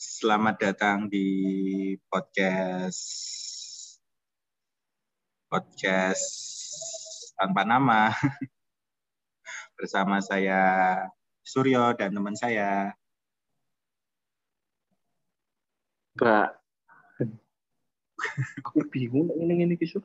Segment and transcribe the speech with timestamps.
[0.00, 1.28] Selamat datang di
[2.08, 3.04] podcast
[5.44, 6.24] podcast
[7.36, 8.08] tanpa nama
[9.76, 10.56] bersama saya
[11.44, 12.96] Suryo dan teman saya
[16.16, 16.48] Mbak.
[18.64, 20.00] Aku bingung ini ini kisah.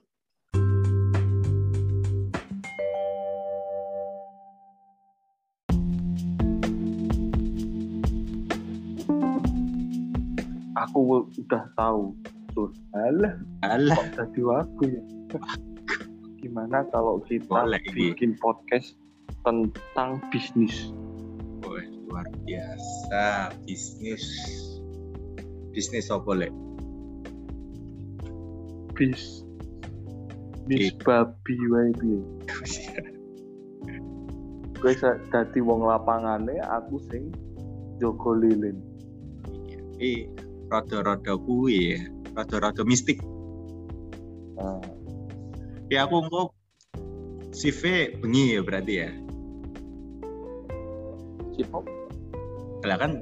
[10.96, 12.15] Aku udah tahu.
[12.56, 12.71] Sur.
[12.96, 13.36] Alah,
[13.68, 15.04] Alah, kok tadi aku ya.
[16.39, 18.15] Gimana kalau kita Boleh ini.
[18.15, 18.96] bikin podcast
[19.43, 20.96] tentang bisnis?
[21.68, 24.24] Woi, luar biasa bisnis
[25.75, 26.54] bisnis apa lek?
[28.96, 29.43] Bis
[30.64, 32.23] bis babi wae piye.
[34.80, 37.36] Gue sa- dadi wong lapangane aku sing
[38.00, 38.80] jogo lilin.
[40.00, 42.00] Ini rada-rada kuwi ya,
[42.33, 43.22] rada-rada mistik.
[44.55, 44.81] Nah,
[45.94, 46.49] Ya aku engko
[47.53, 49.09] CV bengi ya berarti ya.
[51.53, 51.86] Cipok
[52.81, 53.21] Lah kan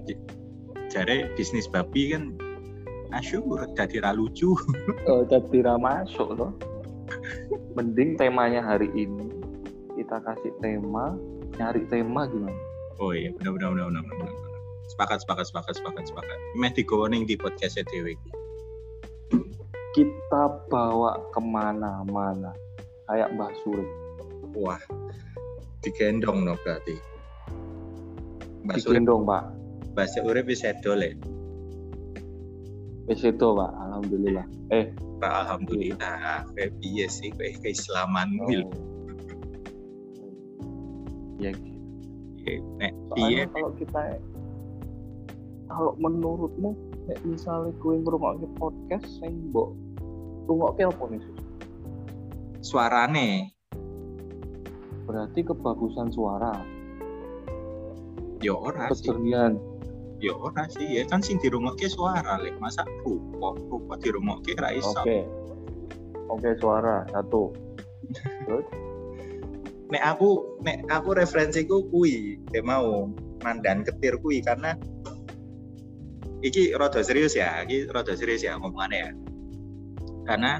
[0.88, 2.32] jare bisnis babi kan
[3.12, 4.56] asyur jadi ra lucu.
[5.12, 6.52] eh, jadi ra masuk loh.
[7.76, 9.28] Mending temanya hari ini
[10.00, 11.14] kita kasih tema,
[11.60, 12.58] nyari tema gimana?
[12.98, 14.53] Oh iya, benar benar benar benar benar.
[14.94, 16.38] Sepakat sepakat sepakat sepakat sepakat.
[16.54, 18.14] Meh digoning di podcastnya Dewi.
[19.98, 22.54] Kita bawa ke mana-mana
[23.10, 23.90] kayak Mbah Surip.
[24.54, 24.78] Wah,
[25.82, 26.94] digendong no berarti.
[28.70, 29.44] Mbak Surip, Bikin dong Pak.
[29.98, 31.18] bahasa urip bisa dole.
[33.10, 34.46] Wis itu Pak, alhamdulillah.
[34.70, 36.46] Eh, Pak alhamdulillah.
[36.54, 38.70] Kayak piye sih kayak keislaman wil.
[41.42, 42.62] Ya gitu.
[42.78, 44.22] Nek piye kalau kita
[45.74, 46.78] kalau menurutmu
[47.10, 49.74] nek misalnya gue ngrungokke podcast sing mbok
[50.48, 51.22] rungokke apa nih?
[52.64, 53.54] Suarane
[55.04, 56.64] Berarti kebagusan suara,
[58.40, 59.12] ya ora sih.
[59.12, 59.60] kejernihan.
[60.24, 64.96] Ya ora sih, ya kan sing dirungokke suara lek masa rupa rupa dirungokke ra iso.
[65.04, 65.28] Oke.
[66.32, 67.52] Oke, suara satu.
[68.48, 68.64] Terus
[69.92, 73.12] nek aku nek aku referensiku kui dia mau
[73.44, 74.80] mandan ketir kui karena
[76.44, 79.12] iki rada serius ya iki rada serius ya ngomongannya ya.
[80.28, 80.52] Karena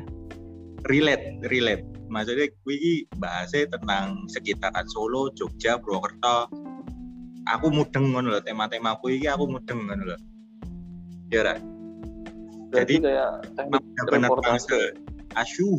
[0.88, 1.86] relate relate.
[2.08, 6.50] Maksudnya kui iki bahasnya tentang sekitaran Solo Jogja Purwokerto.
[7.44, 10.18] Aku mudeng ngono lho tema-tema kui iki aku mudeng ngono lho.
[11.30, 11.56] Ya Ra?
[12.74, 13.54] Jadi, kayak
[14.10, 14.66] reportase.
[14.66, 14.98] banget
[15.38, 15.78] asu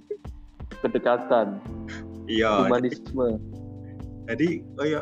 [0.82, 1.58] kedekatan,
[2.30, 3.38] iya humanisme.
[4.26, 5.00] jadi koyo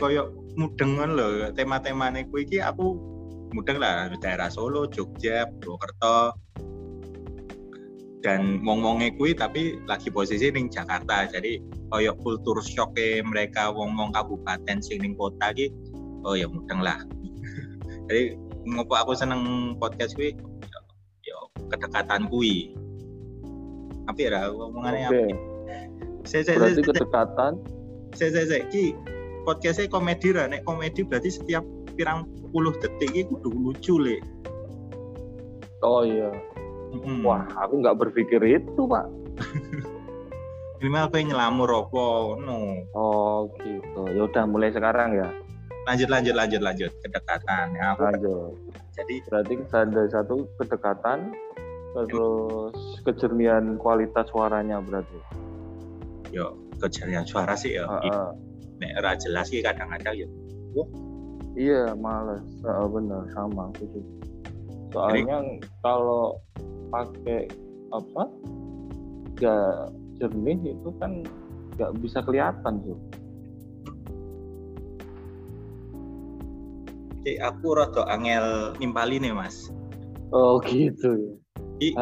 [0.00, 0.22] koyo
[0.56, 2.96] mudeng ngono lho tema-temane kuwi iki aku
[3.52, 6.32] mudeng lah daerah Solo, Jogja, Purwokerto.
[8.22, 11.58] Dan wong-wonge kuwi tapi lagi posisi ning Jakarta jadi
[11.90, 12.94] koyo kultur shock
[13.26, 15.74] mereka wong-wong kabupaten sing ning kota iki
[16.22, 17.02] oh ya mudeng lah.
[18.06, 20.80] Jadi ngopo aku seneng podcast kuwi yo,
[21.26, 22.78] yo kedekatan kuwi.
[24.06, 25.18] Apa ya ngomongannya Oke.
[25.18, 25.34] apa?
[26.22, 27.52] Saya saya saya kedekatan?
[28.12, 28.92] saya saya saya ki
[29.42, 34.16] podcastnya komedi lah nek komedi berarti setiap pirang puluh detik ini kudu lucu le
[35.82, 36.30] Oh iya.
[36.94, 37.26] Mm-mm.
[37.26, 39.02] Wah, aku nggak berpikir itu, Pak.
[40.78, 42.04] minimal aku yang nyelamur apa
[42.38, 42.58] no
[42.90, 44.02] Oh, gitu.
[44.10, 45.30] Ya udah mulai sekarang ya.
[45.82, 48.54] lanjut lanjut lanjut lanjut kedekatan ya aku Lanjut.
[48.94, 51.34] jadi Berarti ada satu kedekatan
[51.92, 55.18] terus kejernihan kualitas suaranya berarti.
[56.30, 57.98] yo kejadian suara sih ya Heeh.
[57.98, 58.14] nek
[58.98, 60.28] ora jelas sih kadang-kadang ya
[61.52, 62.40] Iya, males.
[62.64, 64.12] Heeh, bener sama aku juga.
[64.92, 65.36] Soalnya
[65.84, 66.40] kalau
[66.88, 67.48] pakai
[67.92, 68.24] apa?
[69.36, 69.72] Nggak
[70.20, 71.24] jernih itu kan
[71.76, 72.98] nggak bisa kelihatan tuh.
[77.22, 79.70] Ki, aku rada angel nimpali nih mas
[80.34, 81.32] Oh gitu ya.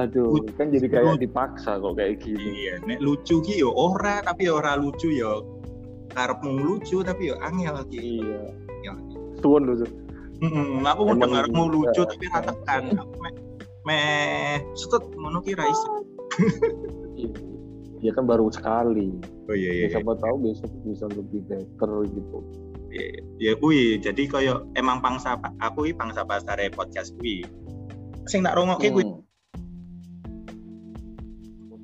[0.07, 2.53] Aduh, kan jadi kayak dipaksa kok kayak gini.
[2.65, 5.60] iya nek lucu ki yo ora tapi ora lucu yo
[6.11, 8.41] karepmu lucu tapi yo angel ki Iya.
[8.83, 8.93] Ya.
[9.39, 9.75] Suwun lu.
[9.79, 9.91] Sur.
[10.41, 11.73] Mm-mm, aku mau Emang dengarmu iya.
[11.73, 12.83] lucu tapi ra tekan.
[12.97, 13.33] Aku meh
[13.83, 15.91] meh setut ngono ki ra iso.
[18.01, 18.11] Iya.
[18.13, 19.13] Kan baru sekali.
[19.47, 19.85] Oh iya iya.
[19.89, 22.39] Ya, siapa tahu besok bisa lebih better gitu.
[22.89, 23.07] iya.
[23.39, 27.45] Ya kuwi jadi koyo emang pangsa aku iki pangsa pasare podcast kuwi.
[28.25, 29.05] Sing tak rungokke kuwi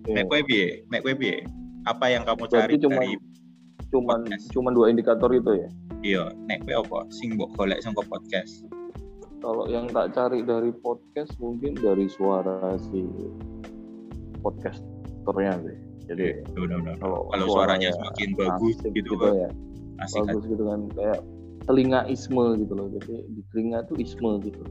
[0.07, 0.15] Hmm.
[0.15, 0.87] Nek kowe piye?
[0.87, 1.43] Nek piye?
[1.83, 3.11] Apa yang kamu Berarti cari cuma- dari
[3.97, 4.45] Cuman podcast.
[4.53, 5.69] cuman dua indikator itu ya.
[6.05, 6.99] iya, nek kowe apa?
[7.09, 8.69] Sing mbok golek saka podcast?
[9.47, 13.07] kalau yang tak cari dari podcast mungkin dari suara si
[14.43, 15.79] podcasternya sih.
[16.07, 19.51] Jadi Iya, kalau, kalau suaranya semakin bagus asik gitu, gitu ya.
[20.03, 21.21] asik bagus gitu kan kayak
[21.67, 22.91] telinga isme gitu loh.
[22.99, 24.63] Jadi di telinga tuh isme gitu.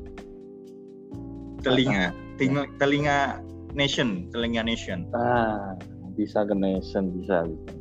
[1.64, 2.12] Telinga.
[2.40, 3.20] Telinga telinga
[3.80, 5.08] nation telinga nation.
[5.16, 5.72] Ah
[6.20, 7.72] bisa ke nation bisa, bisa.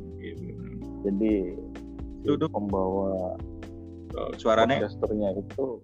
[1.05, 1.33] Jadi
[2.25, 2.49] tuh.
[2.49, 3.37] pembawa
[4.15, 4.79] Oh, suaranya?
[4.79, 5.83] podcasternya itu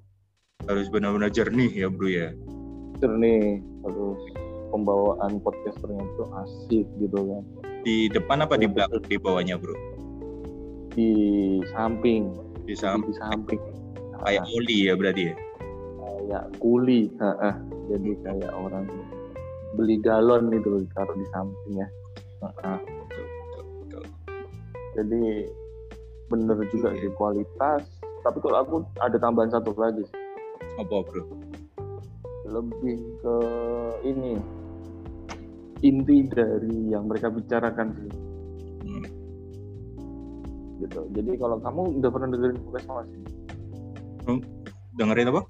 [0.63, 2.31] harus benar-benar jernih ya bro ya?
[3.03, 4.21] Jernih terus
[4.71, 7.43] pembawaan podcasternya itu asik gitu kan.
[7.83, 9.75] Di depan apa di Iya, belakang di bawahnya bro?
[10.95, 11.11] Di
[11.75, 12.31] samping.
[12.63, 13.11] Di samping.
[13.11, 13.61] di samping.
[14.21, 15.35] Kayak Ah, oli ya berarti ya?
[16.01, 17.55] Kayak kuli Heeh.
[17.91, 18.85] jadi kayak orang
[19.75, 21.87] beli galon gitu loh taruh di samping ya.
[22.47, 22.77] Heeh.
[24.91, 25.47] Jadi
[26.27, 27.01] bener juga Iya.
[27.03, 27.83] di kualitas.
[28.21, 30.19] Tapi kalau aku ada tambahan satu lagi sih.
[30.79, 31.23] apa bro?
[32.47, 33.35] Lebih ke
[34.03, 34.39] ini.
[35.81, 38.11] Inti dari yang mereka bicarakan sih.
[38.81, 39.05] Hmm.
[40.79, 41.01] gitu.
[41.13, 43.09] Jadi kalau kamu udah pernah dengerin podcast mas?
[44.97, 45.41] Dengerin apa?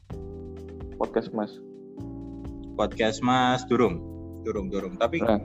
[0.95, 1.51] Podcast mas.
[2.75, 3.99] Podcast mas durung.
[4.43, 4.95] Durung durung.
[4.95, 5.39] Tapi Nah.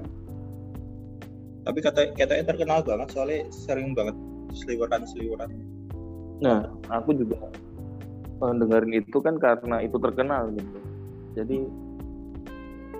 [1.66, 4.14] Tapi kata katanya terkenal banget soalnya sering banget
[4.54, 5.50] seliweran seliweran.
[6.38, 7.50] Nah aku juga
[8.38, 10.78] mendengarin itu kan karena itu terkenal gitu.
[11.34, 11.58] Jadi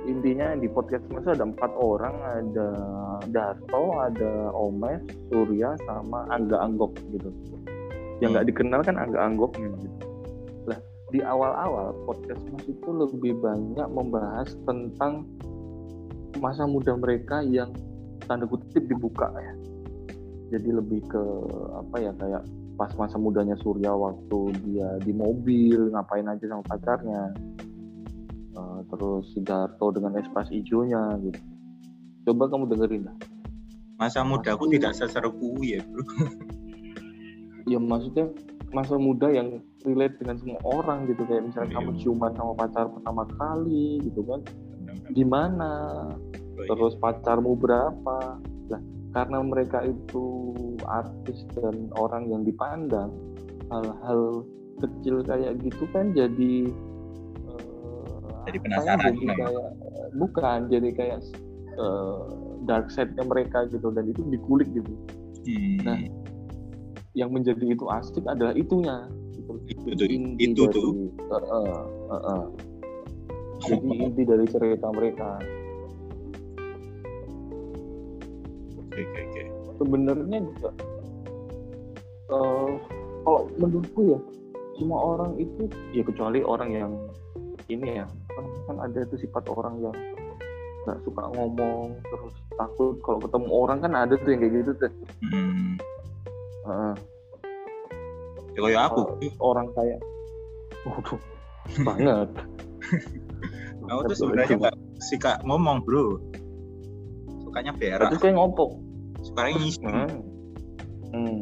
[0.07, 2.69] intinya di podcast mas ada empat orang ada
[3.31, 7.31] Darto ada Omes Surya sama Angga Anggok gitu.
[8.19, 9.99] Yang nggak dikenal kan Angga Anggoknya gitu.
[10.67, 10.79] Lah
[11.15, 15.23] di awal-awal podcast mas itu lebih banyak membahas tentang
[16.43, 17.71] masa muda mereka yang
[18.25, 19.53] tanda kutip dibuka ya.
[20.57, 21.23] Jadi lebih ke
[21.75, 22.43] apa ya kayak
[22.77, 27.35] pas masa mudanya Surya waktu dia di mobil ngapain aja sama pacarnya.
[28.57, 31.41] Eh, terus Sidarto dengan espas hijaunya gitu.
[32.25, 33.17] Coba kamu dengerin lah.
[33.97, 36.05] Masa mudaku Aku- tidak seseru ya bro.
[37.67, 38.31] Ya maksudnya
[38.71, 41.27] masa muda yang relate dengan semua orang gitu.
[41.27, 41.77] Kayak misalnya Iya.
[41.83, 44.41] kamu ciuman sama pacar pertama kali gitu kan.
[45.11, 45.71] Di mana.
[46.65, 48.41] Terus pacarmu berapa?
[48.73, 48.83] Lah
[49.17, 50.53] karena mereka itu
[50.85, 53.13] artis dan orang yang dipandang
[53.73, 54.45] hal-hal
[54.77, 56.69] kecil kayak gitu kan jadi
[57.49, 58.09] eh,
[58.47, 59.71] Jadi apa ya, penasaran, jadi kayak
[60.21, 61.19] bukan jadi kayak
[61.81, 62.19] eh,
[62.69, 64.93] dark side-nya mereka gitu dan itu dikulik gitu.
[65.47, 65.99] Hmm, nah,
[67.17, 69.09] yang menjadi itu asik adalah itunya.
[69.33, 69.53] Gitu.
[69.71, 70.07] itu tuh
[70.43, 70.93] itu dari- tuh.
[71.17, 72.45] eh, eh, eh, eh.
[73.63, 75.39] jadi inti dari cerita mereka
[78.97, 79.43] oke oke oke.
[79.77, 80.71] Sebenarnya juga
[82.33, 82.71] eh,
[83.27, 84.19] kalau menurutku ya
[84.77, 86.93] semua orang itu ya kecuali orang yang
[87.67, 89.97] ini ya kan, kan ada itu sifat orang yang
[90.87, 94.93] nggak suka ngomong terus takut kalau ketemu orang kan ada tuh yang kayak gitu tuh.
[95.27, 95.75] Hmm,
[96.65, 96.95] Heeh.
[98.55, 99.03] ya kayak aku.
[99.43, 99.99] Orang kayak
[100.87, 101.21] waduh
[101.83, 102.29] banget.
[103.87, 104.77] Aku tuh sebenarnya nggak
[105.11, 106.23] suka ngomong bro.
[107.43, 108.15] Sukanya berak.
[108.15, 108.86] Terus kayak ngopok
[109.37, 110.09] sukanya ngisi hmm.
[111.13, 111.39] Hmm.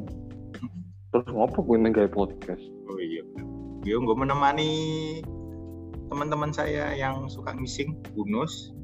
[1.15, 2.59] terus ngopok gue main kayak podcast
[2.91, 3.23] oh iya
[3.87, 4.73] gue gue menemani
[6.11, 8.75] teman-teman saya yang suka ngising bunus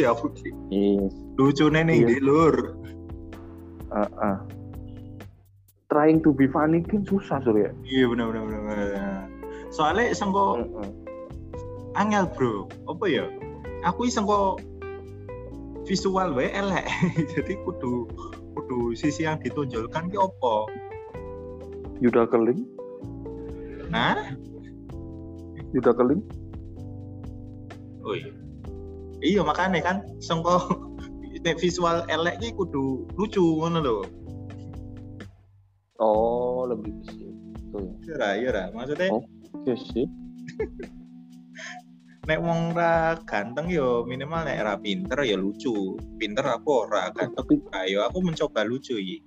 [0.00, 0.52] ya Budi.
[0.72, 1.12] yes.
[1.36, 2.06] lucu nih Iya.
[2.08, 2.80] di lur
[3.90, 4.38] Ah, ah.
[5.90, 8.78] trying to be funny kan susah Surya iya benar benar benar
[9.68, 10.88] soalnya sengko Heeh.
[12.00, 13.26] angel bro apa ya
[13.84, 14.56] aku sengko
[15.90, 16.86] visual wae elek.
[17.34, 18.06] Jadi kudu
[18.54, 20.70] kudu sisi yang ditonjolkan ki opo?
[21.98, 22.62] Yuda Keling.
[23.90, 24.38] Nah?
[25.74, 26.22] Yuda Keling.
[28.06, 28.30] Oh iya
[29.20, 30.62] iya makanya kan sengko
[31.44, 33.98] nek visual elek ki kudu lucu ngono lho.
[35.98, 37.34] Oh lebih ke situ
[37.74, 38.64] ya iya ra iya ra.
[38.70, 39.26] Maksudnya Oh.
[39.90, 40.06] sih
[42.30, 47.34] nek wong ra ganteng yo minimal nek ra pinter ya lucu pinter aku ora ganteng
[47.34, 49.18] tapi ayo aku mencoba lucu iki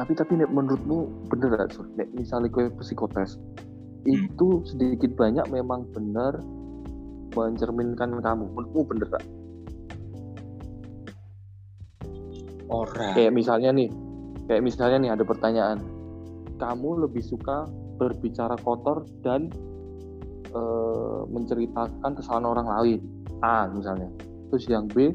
[0.00, 1.88] tapi tapi Nek, menurutmu bener gak Sur?
[1.98, 3.36] Nek, misalnya gue psikotes
[4.02, 4.26] Hmm.
[4.26, 6.42] itu sedikit banyak memang benar
[7.38, 9.24] mencerminkan kamu menurutmu bener gak?
[12.66, 13.92] ora kayak misalnya nih
[14.50, 15.78] kayak misalnya nih ada pertanyaan
[16.58, 17.68] kamu lebih suka
[18.00, 19.52] berbicara kotor dan
[20.52, 23.00] eh, menceritakan kesalahan orang lain.
[23.42, 24.08] A misalnya.
[24.52, 25.10] Terus yang B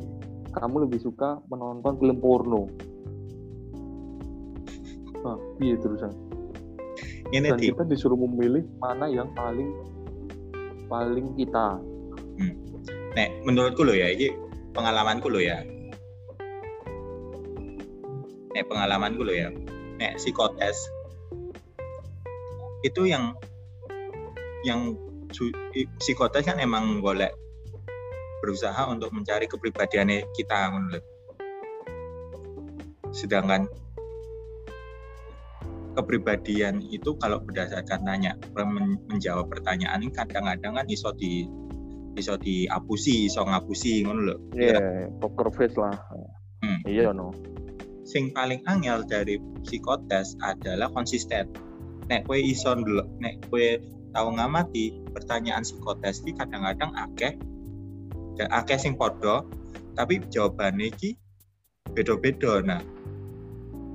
[0.52, 2.68] kamu lebih suka menonton film porno.
[5.22, 6.12] Nah iya terusan.
[7.30, 9.70] Ini dan di kita disuruh memilih mana yang paling
[10.88, 11.78] paling kita.
[13.14, 14.32] Nek menurutku lo ya ini
[14.72, 15.62] pengalamanku lo ya.
[18.56, 19.52] Nek pengalamanku lo ya.
[20.00, 20.78] Nek psikotes.
[22.86, 23.36] Itu yang
[24.64, 24.96] yang
[26.00, 27.32] psikotes kan emang golek
[28.42, 31.02] berusaha untuk mencari kepribadiannya kita lho.
[33.12, 33.66] sedangkan
[35.98, 41.50] kepribadian itu kalau berdasarkan tanya men- menjawab pertanyaan ini kadang-kadang kan iso di
[42.14, 45.98] iso diapusi iso ngapusi ngono lho Iya, poker face lah.
[46.62, 46.80] Hmm.
[46.86, 47.34] Iya no.
[48.08, 49.36] sing paling angel dari
[49.68, 51.52] psikotes adalah konsisten.
[52.08, 53.84] Nek kue iso ndelok, nek kue
[54.16, 57.34] tahu ngamati pertanyaan psikotes iki kadang-kadang akeh
[58.38, 59.50] dan akeh sing podo,
[59.98, 61.18] tapi jawabannya iki
[61.98, 62.62] beda-beda.
[62.62, 62.82] Nah,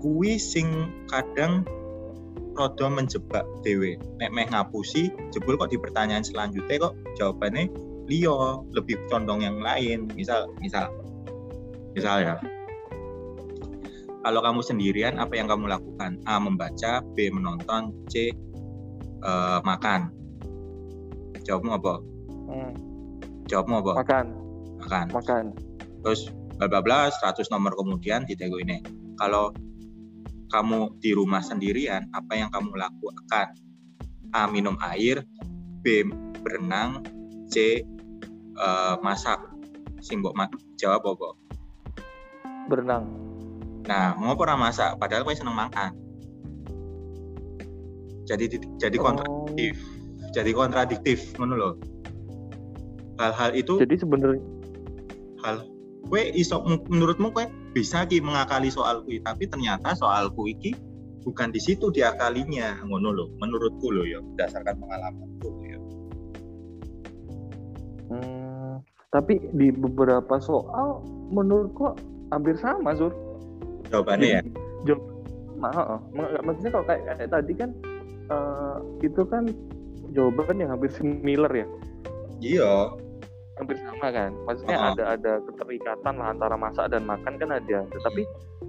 [0.03, 1.63] kui sing kadang
[2.59, 3.95] rodo menjebak dewe.
[4.19, 7.71] Nek meh ngapusi, jebul kok di pertanyaan selanjutnya kok jawabannya
[8.11, 10.11] liyo, lebih condong yang lain.
[10.19, 10.91] Misal, misal,
[11.95, 12.35] misal ya,
[14.23, 18.31] kalau kamu sendirian apa yang kamu lakukan A membaca B menonton C
[19.23, 20.22] eh, makan
[21.45, 21.95] jawabmu apa?
[22.49, 22.73] Hmm.
[23.51, 23.93] jawabmu apa?
[24.03, 24.27] Makan,
[24.83, 25.07] makan.
[25.13, 25.45] Makan.
[26.03, 26.27] terus
[26.59, 28.83] bla bla bla 100 nomor kemudian di tego ini.
[29.19, 29.55] Kalau
[30.51, 33.55] kamu di rumah sendirian apa yang kamu lakukan?
[34.35, 35.23] A minum air.
[35.83, 36.07] B
[36.43, 37.03] berenang.
[37.51, 37.83] C
[38.59, 39.39] eh, masak.
[40.03, 41.29] Sing mbok ma- jawab apa?
[42.67, 43.07] Berenang.
[43.87, 44.99] Nah, ngopo ora masak?
[44.99, 45.91] Padahal kowe seneng makan.
[48.23, 48.47] Jadi
[48.79, 49.51] jadi kontra, Oh,
[50.33, 51.75] jadi kontradiktif ngono loh.
[53.21, 54.43] Hal-hal itu jadi sebenarnya
[55.45, 55.69] hal
[56.09, 57.47] kowe iso menurutmu kowe
[57.77, 60.73] bisa ki mengakali soal kui tapi ternyata soal kui iki
[61.23, 65.79] bukan di situ diakalinya ngono loh menurutku loh ya berdasarkan pengalamanku ya.
[68.11, 68.75] hmm,
[69.15, 71.97] tapi di beberapa soal menurutku
[72.33, 73.13] hampir sama, Sur.
[73.93, 74.43] Jawabannya ya.
[74.89, 75.05] Jawab,
[76.43, 77.71] maksudnya kalau kayak, kayak tadi kan
[78.33, 79.45] eh, itu kan
[80.13, 81.67] jawaban yang hampir similar ya,
[82.39, 82.73] Iya.
[83.57, 84.33] hampir sama kan.
[84.45, 84.93] Maksudnya Heeh.
[84.97, 87.85] ada ada keterikatan lah antara masak dan makan kan ada.
[87.89, 88.23] Tetapi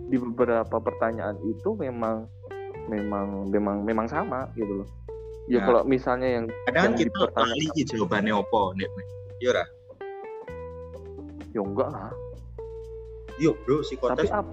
[0.08, 2.28] di beberapa pertanyaan itu memang
[2.88, 4.88] memang memang memang sama gitu loh.
[5.48, 5.66] Ya Nah.
[5.68, 7.44] kalau misalnya yang Kadang Yang kita
[7.76, 8.90] ki jawabannya opo nek.
[9.40, 9.66] Iya ora?
[11.54, 12.10] ya enggak lah.
[13.38, 14.50] Iya, Bro, Tapi psikotes apa?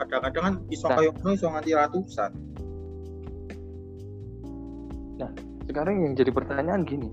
[0.00, 0.96] kadang-kadang kan iso Nah.
[0.96, 2.32] kaya ngono iso nganti ratusan.
[5.72, 7.08] Sekarang yang jadi pertanyaan gini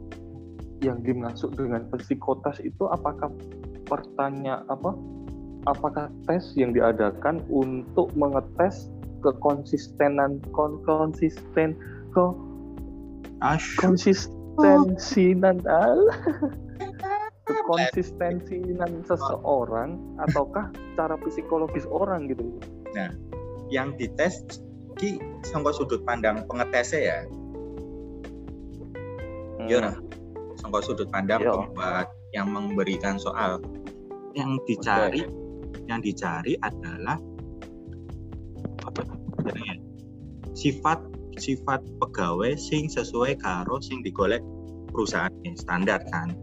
[0.84, 3.32] yang dimaksud dengan psikotes itu apakah
[3.88, 4.92] pertanyaan apa
[5.64, 8.92] apakah tes yang diadakan untuk mengetes
[9.24, 11.80] kekonsistenan kon, konsisten
[12.12, 12.26] ke
[13.40, 13.80] Asyik.
[13.80, 16.20] konsistensinan alah.
[17.48, 19.96] kekonsistensinan seseorang
[20.28, 22.46] ataukah cara psikologis orang gitu
[23.72, 24.62] yang dites
[25.00, 27.18] ki sangka sudut pandang pengetesnya ya
[29.78, 29.96] Nah.
[30.58, 31.54] sangka sudut pandang Iya.
[31.56, 33.62] pembuat yang memberikan soal
[34.34, 35.24] yang dicari
[35.86, 37.18] yang dicari adalah
[38.86, 39.02] apa
[40.58, 41.00] sifat
[41.40, 44.44] sifat pegawai sing sesuai karo sing digolek
[44.92, 46.36] perusahaan standar kan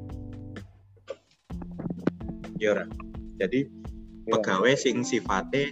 [2.64, 2.88] ora?
[3.36, 3.68] jadi
[4.26, 5.70] pegawai sing sifatnya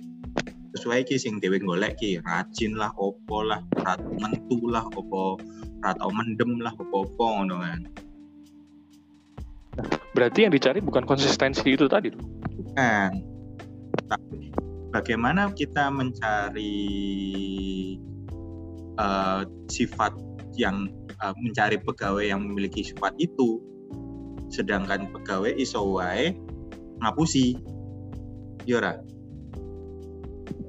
[0.75, 5.39] sesuai ki sing dhewe golek ki rajin lah opo lah ratu mentu lah opo
[5.85, 7.81] ratau mendem lah opo-opo ngono kan.
[10.17, 12.09] Berarti yang dicari bukan konsistensi itu tadi
[12.75, 13.13] kan
[14.11, 14.51] tapi
[14.91, 16.75] bagaimana kita mencari
[18.99, 19.41] eh,
[19.71, 20.13] sifat
[20.59, 20.91] yang
[21.23, 23.63] eh, mencari pegawai yang memiliki sifat itu
[24.51, 26.35] sedangkan pegawai iso wae
[27.03, 27.59] ngapusi.
[28.65, 28.93] Iya ora?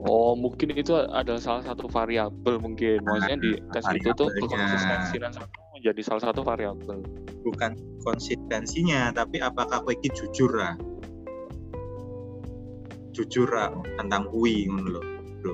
[0.06, 3.02] Oh, mungkin itu adalah salah satu variabel mungkin.
[3.02, 4.54] Maksudnya di tes itu tuh variabelnya.
[4.54, 6.98] konsistensinan satu menjadi salah satu variabel.
[7.46, 10.74] bukan konsistensinya tapi apakah kowe iki jujur lah
[13.14, 13.70] jujur lah
[14.02, 15.02] tentang ngono lho
[15.46, 15.54] bro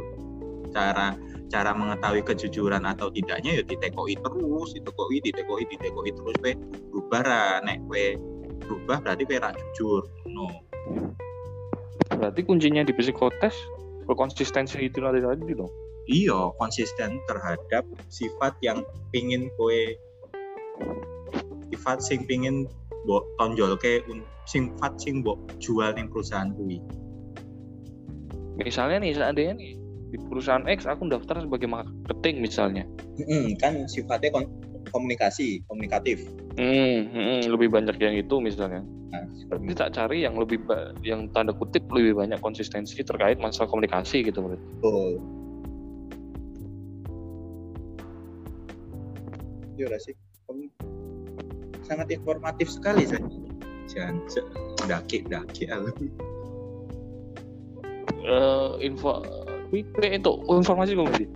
[0.72, 1.12] cara
[1.52, 6.52] cara mengetahui kejujuran atau tidaknya ya ditekoi terus ditekoi ditekoi ditekoi terus kowe
[6.96, 8.06] berubah ra nek kowe
[8.64, 10.48] berubah berarti kowe ra jujur no
[12.12, 13.56] Berarti kuncinya di psikotes
[14.10, 15.72] konsistensi itu tadi tadi dong.
[16.10, 18.82] iya konsisten terhadap sifat yang
[19.14, 19.82] pingin kowe
[21.72, 22.68] sifat sing pingin
[23.06, 24.02] mbok tonjol ke
[24.50, 26.82] sifat sing mbok jual ning perusahaan kuwi.
[28.62, 29.72] Misalnya nih seandainya nih
[30.12, 32.84] di perusahaan X aku daftar sebagai marketing misalnya.
[33.58, 34.52] Kan sifatnya kon-
[34.92, 36.22] komunikasi komunikatif.
[36.60, 38.84] Hmm, hmm, lebih banyak yang itu misalnya
[39.52, 40.64] berarti tak cari yang lebih
[41.04, 45.20] yang tanda kutip lebih banyak konsistensi terkait masalah komunikasi gitu berarti betul.
[49.82, 50.16] Iya sih.
[51.84, 53.24] Sangat informatif sekali saya
[53.90, 54.16] jangan
[54.88, 55.64] daki daki
[58.22, 59.26] Eh, info
[59.74, 61.28] itu informasi kok sih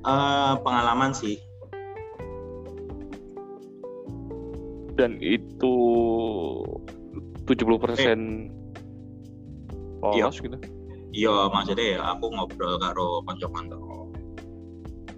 [0.00, 1.36] Eh, pengalaman sih
[5.00, 5.74] dan itu
[7.48, 8.52] 70%
[10.04, 10.56] lolos gitu.
[11.10, 13.80] Iya maksudnya ya aku ngobrol karo kanca-kanca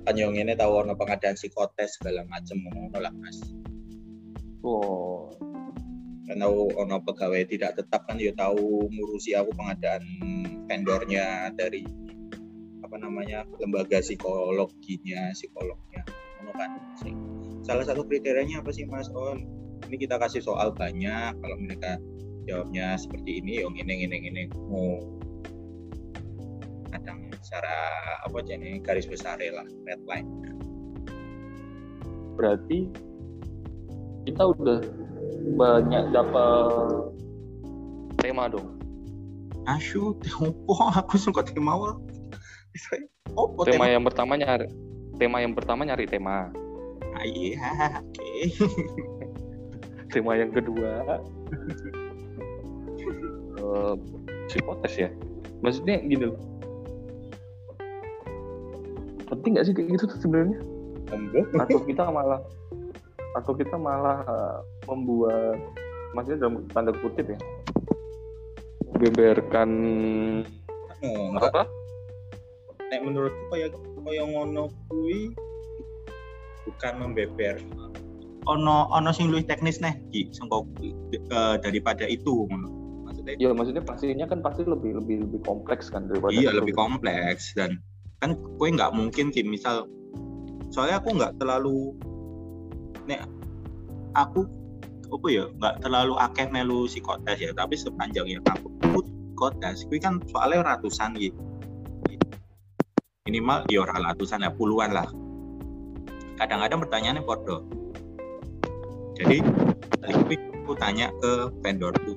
[0.03, 3.39] kan yang ini tahu ono pengadaan psikotes segala macam ngono lah mas.
[6.27, 10.03] Kan tahu ono pegawai tidak tetap kan ya tahu ngurusi aku pengadaan
[10.67, 11.87] vendornya dari
[12.83, 16.03] apa namanya lembaga psikologinya psikolognya
[16.43, 17.23] ngono kan Sing-
[17.63, 19.62] salah satu kriterianya apa sih mas on
[19.93, 22.01] ini kita kasih soal banyak kalau mereka
[22.49, 25.05] jawabnya seperti ini yang ini ini ini mau
[26.89, 27.77] kadang secara
[28.25, 30.29] apa aja nih garis besar lah red line.
[32.41, 32.89] Berarti
[34.25, 34.81] kita udah
[35.61, 37.13] banyak dapat
[38.25, 38.81] tema dong?
[39.69, 41.77] Asyuk opo aku suka tema
[43.37, 43.93] opo tema tema?
[43.93, 44.73] yang pertama nyari
[45.21, 46.49] tema yang pertama nyari tema.
[47.13, 47.61] Ah, iya
[48.01, 49.21] oke
[50.13, 51.21] tema yang kedua.
[54.47, 55.09] Psikotes ya.
[55.65, 56.39] Maksudnya gini loh.
[59.33, 60.61] Penting nggak sih kayak gitu tuh sebenarnya?
[61.57, 62.41] Atau kita malah
[63.33, 65.57] atau kita malah eh, membuat
[66.13, 67.39] maksudnya dalam tanda kutip ya
[69.01, 69.71] beberkan
[71.03, 71.67] Oh, apa?
[72.95, 73.75] Nek menurutku kayak
[74.07, 75.35] kayak ngono kuwi
[76.63, 77.59] bukan membeber.
[78.51, 80.67] Ono ono sing luwih teknis nih, Ki, sangka
[81.15, 82.51] eh, daripada itu.
[83.07, 86.59] Maksudnya ya maksudnya pastinya kan pasti lebih lebih lebih kompleks kan daripada iya itu.
[86.59, 87.79] lebih kompleks dan
[88.19, 89.87] kan kue nggak mungkin Ki, misal
[90.75, 91.95] soalnya aku nggak terlalu
[93.07, 93.29] nek
[94.17, 94.49] aku
[95.13, 100.19] apa ya nggak terlalu akeh melu psikotes ya tapi sepanjang yang aku psikotes kuwi kan
[100.33, 101.37] soalnya ratusan gitu
[103.29, 105.07] minimal ya ratusan ya puluhan lah
[106.41, 107.63] kadang-kadang pertanyaannya podo
[109.19, 109.37] jadi
[110.01, 112.17] tadi aku tanya ke vendorku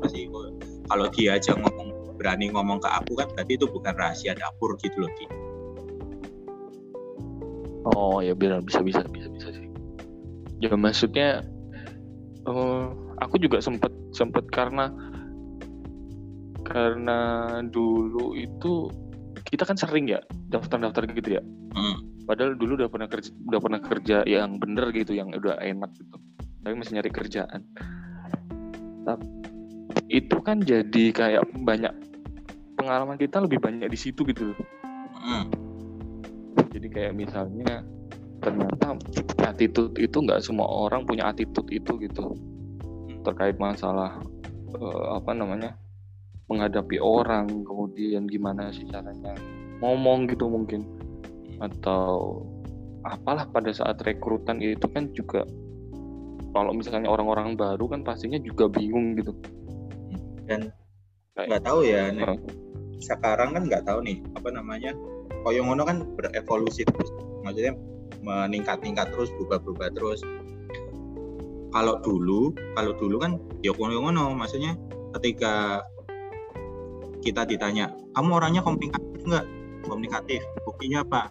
[0.00, 0.30] masih
[0.86, 5.04] kalau dia aja ngomong berani ngomong ke aku kan berarti itu bukan rahasia dapur gitu
[5.04, 5.12] loh.
[7.94, 9.68] Oh ya benar bisa bisa bisa bisa sih.
[10.58, 11.44] Ya maksudnya
[12.48, 12.86] eh,
[13.20, 14.90] aku juga sempat sempat karena
[16.66, 17.18] karena
[17.68, 18.90] dulu itu
[19.46, 21.42] kita kan sering ya daftar-daftar gitu ya.
[21.76, 22.05] Hmm.
[22.26, 26.18] Padahal dulu udah pernah kerja udah pernah kerja yang bener gitu yang udah enak gitu.
[26.66, 27.60] Tapi masih nyari kerjaan.
[29.06, 29.26] Tapi
[30.10, 31.94] itu kan jadi kayak banyak
[32.74, 34.54] pengalaman kita lebih banyak di situ gitu.
[35.14, 35.46] Hmm.
[36.74, 37.86] Jadi kayak misalnya
[38.42, 38.98] ternyata
[39.46, 42.36] attitude itu nggak semua orang punya attitude itu gitu
[43.24, 44.22] terkait masalah
[44.70, 45.74] eh, apa namanya
[46.46, 49.34] menghadapi orang kemudian gimana sih caranya
[49.82, 50.86] ngomong gitu mungkin
[51.60, 52.42] atau
[53.06, 55.46] apalah pada saat rekrutan itu kan juga
[56.50, 59.36] kalau misalnya orang-orang baru kan pastinya juga bingung gitu.
[60.48, 60.72] Dan
[61.36, 62.10] nggak tahu ya.
[62.10, 62.38] Heeh.
[62.96, 64.96] sekarang kan nggak tahu nih apa namanya
[65.44, 67.12] koyo ngono kan berevolusi terus.
[67.44, 67.76] Maksudnya
[68.24, 70.24] meningkat-tingkat terus berubah-berubah terus.
[71.76, 74.32] Kalau dulu kalau dulu kan ya koyo ngono.
[74.32, 74.80] Maksudnya
[75.20, 75.84] ketika
[77.20, 79.46] kita ditanya kamu orangnya komunikatif nggak?
[79.84, 80.40] Komunikatif.
[80.64, 81.28] Buktinya apa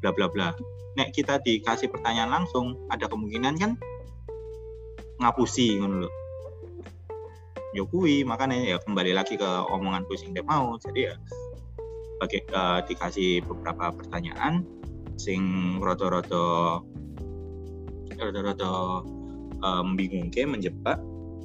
[0.00, 0.48] bla bla bla.
[0.98, 3.72] Nek kita dikasih pertanyaan langsung ada kemungkinan kan
[5.18, 6.10] ngapusi ngono lho.
[7.76, 10.74] Ya kuwi makanya ya kembali lagi ke omongan sing dia mau.
[10.80, 11.14] Jadi ya
[12.18, 14.66] bagi eh, dikasih beberapa pertanyaan
[15.18, 15.42] sing
[15.78, 16.82] roto-roto
[18.18, 18.74] roto-roto
[19.62, 20.98] eh, membingungke menjebak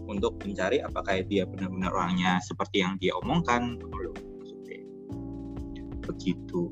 [0.03, 3.79] untuk mencari apakah dia benar-benar orangnya seperti yang dia omongkan.
[6.03, 6.67] Begitu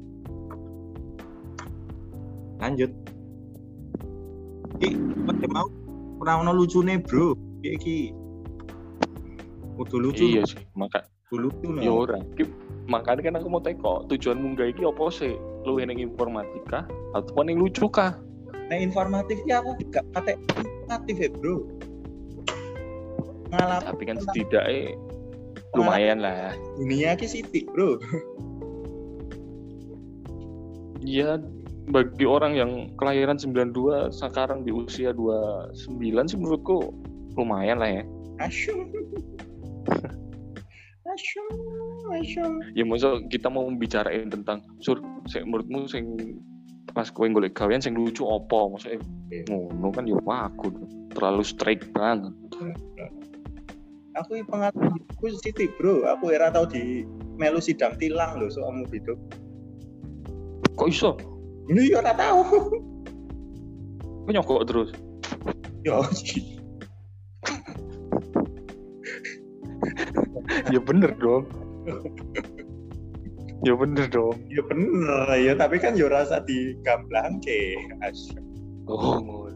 [2.61, 2.91] lanjut.
[4.81, 4.93] Ih,
[5.25, 5.67] pada mau
[6.21, 7.33] ora ono lucune bro.
[7.61, 7.95] Iki iki
[9.77, 10.23] kudu lucu.
[10.29, 11.81] Iya sih maka kudu lucu no.
[11.81, 12.21] ya ora.
[12.37, 12.53] Ki-
[12.85, 15.33] makanya kan aku mau teko tujuan munggah iki apa sih?
[15.65, 18.17] Lu yang informatika atau yang lucu kah
[18.71, 21.67] Nah informatif ya aku gak kate informatif ya bro.
[23.51, 24.95] Ngalamin tapi kan setidaknya
[25.75, 26.55] lumayan lah.
[26.79, 27.99] dunia ki sitik bro.
[31.03, 31.41] Iya
[31.91, 35.75] bagi orang yang kelahiran 92 sekarang di usia 29
[36.31, 36.95] sih menurutku
[37.35, 38.03] lumayan lah ya.
[38.41, 38.87] asyum
[41.13, 41.55] asyum
[42.15, 46.15] asyum Ya maksud kita mau membicarain tentang sur menurutmu sing
[46.91, 48.99] pas kowe golek gawean sing lucu opo maksudnya
[49.47, 50.67] ngono kan ya aku
[51.11, 52.31] terlalu straight banget.
[54.15, 57.07] aku iki pengalaman aku sitik bro aku era tau di
[57.39, 59.15] melu sidang tilang loh soal hidup
[60.75, 61.13] Kok iso?
[61.71, 62.39] Ini ya ora tahu
[64.27, 64.89] Kok nyokok terus?
[65.81, 65.97] ya
[70.69, 71.43] ya bener dong.
[73.65, 74.37] ya bener dong.
[74.51, 77.73] ya bener ya tapi kan ya rasa di gamblangke
[78.05, 78.45] asyum
[78.91, 79.47] Oh,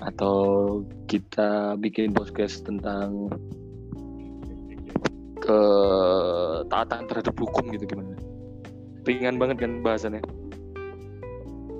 [0.00, 0.38] atau
[1.10, 3.28] kita bikin podcast tentang
[5.44, 8.16] ketaatan terhadap hukum gitu gimana?
[9.04, 10.24] Ringan banget kan bahasannya.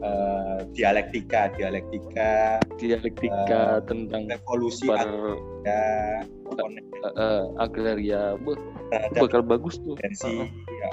[0.04, 5.08] Eh, dialektika dialektika Dialektika tentang revolusi per
[6.44, 8.36] komponen eh, eh, agraria
[8.92, 9.96] terhadap bakal bagus tuh.
[9.96, 10.88] tensi ya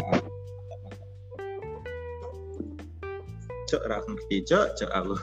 [3.68, 5.14] cok ra ngerti cok cok aku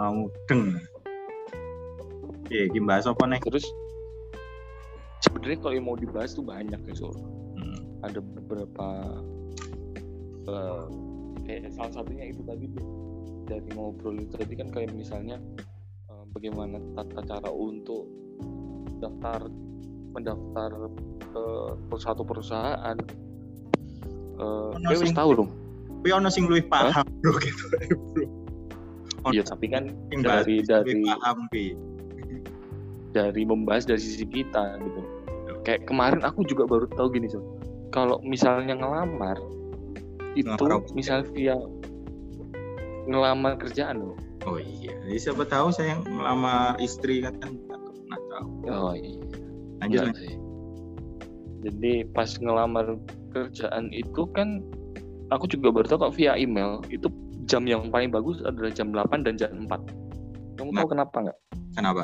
[0.00, 0.80] mau deng
[2.48, 3.36] Oke, iki bahas apa nih?
[3.44, 3.68] Terus
[5.20, 7.12] sebenarnya kalau yang mau dibahas tuh banyak ya Sur.
[7.60, 8.00] Hmm.
[8.00, 8.88] Ada beberapa
[11.48, 12.86] eh, kayak salah satunya itu tadi deh,
[13.48, 15.40] dari ngobrol itu tadi kan kayak misalnya
[16.12, 18.04] eh, bagaimana tata cara untuk
[19.00, 19.48] daftar
[20.12, 20.70] mendaftar
[21.32, 21.44] ke
[21.96, 22.96] suatu perusahaan.
[24.38, 25.50] Eh, wis sing- tahu dong.
[25.98, 29.34] Tapi ono sing luwih paham, Bro, gitu, Bro.
[29.34, 29.90] Iya, tapi kan
[30.22, 31.50] dari dari paham,
[33.10, 35.00] dari membahas dari sisi kita gitu.
[35.66, 37.42] Kayak kemarin aku juga baru tahu gini so.
[37.90, 39.36] Kalau misalnya ngelamar
[40.34, 41.56] itu Ngelamar misal via
[43.04, 44.16] ngelamar kerjaan loh.
[44.44, 48.48] Oh iya, Jadi siapa tahu saya melamar istri kan kan nggak pernah tahu.
[48.66, 49.16] Oh iya.
[49.78, 50.16] Lanjut, Enggak lanjut.
[50.18, 50.34] sih.
[51.58, 52.86] Jadi pas ngelamar
[53.30, 54.62] kerjaan itu kan
[55.28, 57.10] aku juga baru tahu kok via email itu
[57.44, 59.80] jam yang paling bagus adalah jam 8 dan jam 4.
[60.54, 60.78] Kamu Nah.
[60.78, 61.38] tahu kenapa nggak?
[61.74, 62.02] Kenapa?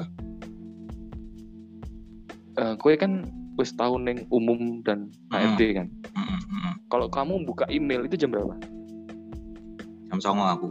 [2.55, 5.55] Eh, kue kan wis tahu neng umum dan Hmm.
[5.55, 5.87] HRD kan.
[6.95, 8.55] Kalau kamu buka email itu jam berapa?
[10.07, 10.71] Jam songo aku.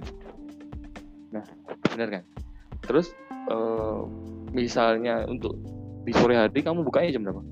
[1.93, 2.23] bener kan
[2.83, 4.01] terus eh,
[4.49, 5.55] misalnya untuk
[6.03, 7.43] di sore hari kamu bukanya jam berapa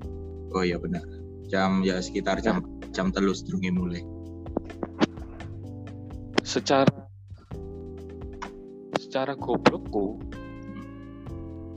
[0.52, 1.00] Oh iya benar.
[1.48, 2.60] Jam ya sekitar jam
[2.92, 4.02] jam telus durunge mulai.
[6.42, 6.90] secara
[8.98, 10.20] secara goblokku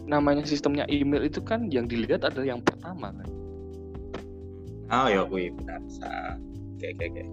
[0.10, 3.30] namanya sistemnya email itu kan yang dilihat adalah yang pertama kan
[4.86, 5.82] Oh ya benar.
[6.76, 7.24] Oke oke oke.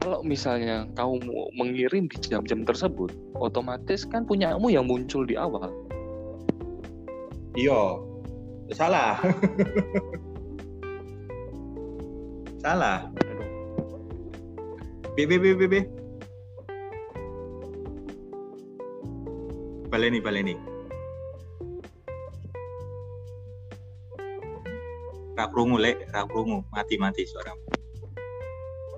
[0.00, 1.18] kalau misalnya kamu
[1.58, 5.68] mengirim di jam-jam tersebut otomatis kan punyamu yang muncul di awal
[7.56, 8.04] Iya.
[8.76, 9.16] Salah.
[12.60, 13.08] Salah.
[15.16, 15.74] B B B B B.
[19.88, 20.52] Baleni baleni.
[25.32, 27.56] Ra krungu lek, ra krungu, mati-mati suara.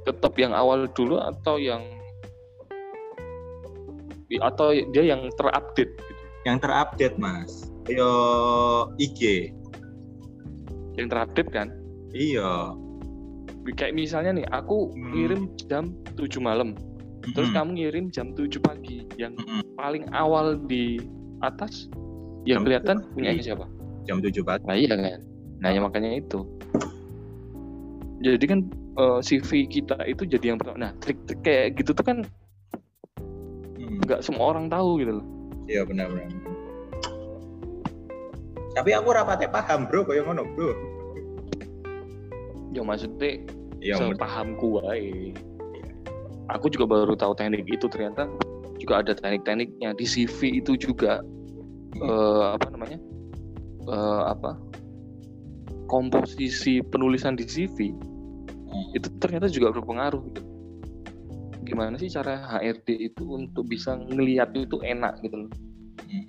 [0.09, 1.85] Tetap yang awal dulu atau yang
[4.41, 6.23] atau dia yang terupdate gitu.
[6.45, 7.69] Yang terupdate, Mas.
[7.89, 8.09] Yo
[8.97, 9.53] IG.
[10.95, 11.69] yang terupdate kan
[12.11, 12.75] Iya.
[13.71, 15.15] kayak misalnya nih aku Hmm.
[15.15, 16.75] ngirim jam 7 malam
[17.31, 17.55] terus Mm-mm.
[17.55, 19.63] kamu ngirim jam 7 pagi yang Mm-mm.
[19.79, 20.99] paling awal di
[21.39, 21.87] atas
[22.43, 23.67] yang Jam kelihatan 7 punya siapa
[24.05, 24.65] jam 7 pagi.
[24.67, 25.21] nah iya kan
[25.61, 26.41] nah ya makanya itu
[28.19, 28.61] jadi kan
[28.99, 32.19] eh, CV kita itu jadi yang pertama nah trik-trik kayak gitu tuh kan
[33.79, 34.03] Hmm.
[34.05, 35.27] nggak semua orang tahu gitu loh
[35.69, 36.29] Iya benar benar.
[38.73, 40.71] Tapi aku rapatnya paham bro, kayak ngono bro.
[42.71, 43.43] ya maksudnya
[43.79, 45.33] Iya, sepahamku wae
[46.51, 48.27] aku juga baru tahu teknik itu ternyata
[48.77, 51.23] juga ada teknik-tekniknya di CV itu juga
[51.97, 52.99] eh, apa namanya
[53.87, 54.59] eh, apa
[55.87, 58.18] komposisi penulisan di CV Hmm.
[58.97, 60.43] Itu ternyata juga berpengaruh gitu
[61.65, 65.53] gimana sih cara HRD itu untuk bisa ngelihat itu enak gitu loh
[66.09, 66.25] Hmm.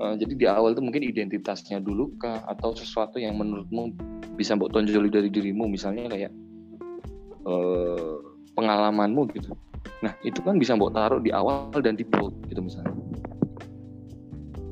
[0.00, 3.92] Eh, jadi di awal tuh mungkin identitasnya dulu kah atau sesuatu yang menurutmu
[4.38, 6.32] bisa mbok tonjoli dari dirimu misalnya kayak
[7.44, 8.14] eh,
[8.56, 9.52] pengalamanmu gitu.
[10.00, 12.94] Nah itu kan bisa mbok taruh di awal dan di bold gitu misalnya.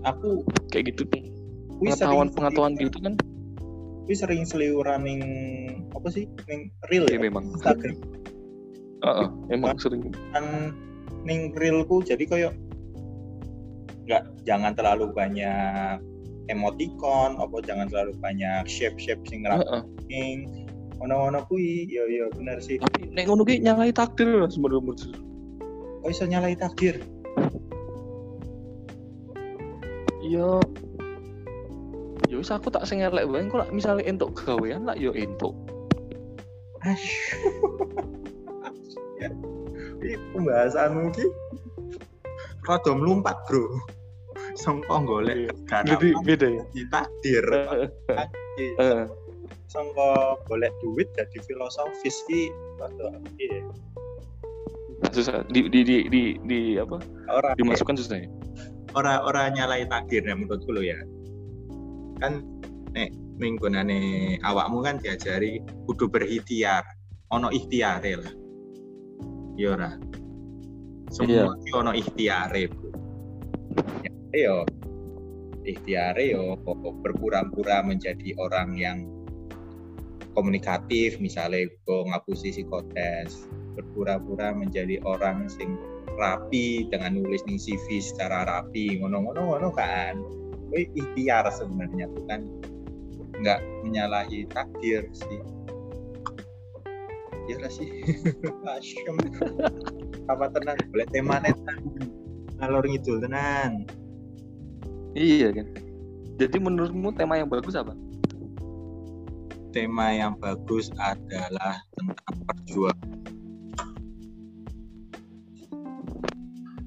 [0.08, 1.20] Aku Kayak gitu tuh.
[1.78, 3.14] pengetahuan pengetahuan gitu kan
[4.08, 5.20] Kui sering seliuran ning
[5.92, 6.24] apa sih?
[6.48, 7.28] Ning reel ya ya?
[7.28, 7.52] memang.
[7.60, 8.00] Instagram.
[9.04, 10.08] Heeh, emang sering.
[10.32, 10.72] Kan
[11.28, 12.56] ning reelku jadi koyo
[14.08, 16.00] nggak jangan terlalu banyak
[16.48, 19.60] emoticon apa jangan terlalu banyak shape shape sing Heeh.
[19.60, 20.64] ngeramping
[21.04, 21.84] ono-ono kui.
[21.92, 22.80] Yo yo bener sih.
[22.80, 24.96] Tapi nek ngono ki nyalai takdir lah sebenarnya
[26.00, 26.96] kok iso nyalai takdir?
[30.24, 30.64] Iya
[32.38, 35.58] ya wis aku tak sing elek wae kok misalnya entuk gawean lah yo entuk.
[39.98, 41.26] Ini pembahasanmu ki
[42.62, 43.82] rada melompat, Bro.
[44.54, 47.44] Sangka golek kerjaan jadi beda ya di takdir.
[47.50, 47.90] Heeh.
[48.78, 49.02] Heeh.
[49.66, 53.66] Sangka golek duit jadi filosofis ki rada iya.
[55.10, 56.98] susah di di di di, di apa
[57.30, 58.28] Ora dimasukkan susah ya
[58.98, 60.96] ora ora nyalai takdir ya menurutku lo ya.
[62.18, 62.42] Kan
[62.94, 66.82] nek ning gonane awakmu kan diajari kudu berikhtiar.
[67.28, 68.34] Ono ikhtiare lah.
[69.58, 69.90] Iya ora.
[71.12, 72.88] Semua ki ono ikhtiare, Bro.
[74.04, 74.56] Ya, Ayo.
[75.68, 76.56] Ikhtiare yo
[77.04, 79.04] berpura-pura menjadi orang yang
[80.38, 85.74] komunikatif misalnya go ngapusi psikotes berpura-pura menjadi orang sing
[86.14, 90.14] rapi dengan nulis ning CV secara rapi ngono-ngono ngono kan
[90.68, 92.40] Kuwi ikhtiar sebenarnya bukan
[93.40, 95.40] nggak menyalahi takdir sih.
[97.48, 98.04] Ya lah sih.
[98.76, 99.16] Asyem
[100.28, 100.76] apa tenang?
[100.92, 101.80] Boleh tema netan
[102.58, 103.86] ngalor ngidul tenan
[105.18, 105.66] iya kan.
[106.38, 107.94] Jadi menurutmu tema yang bagus apa?
[109.74, 113.18] Tema yang bagus adalah tentang perjuangan.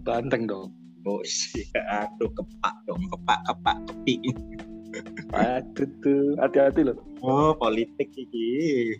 [0.02, 1.21] Banteng dong oh
[1.57, 4.15] iya aduh kepak dong kepak kepak kepi
[5.31, 6.35] aduh tuh.
[6.35, 6.97] Hati-hati loh.
[7.23, 8.95] Oh politik iki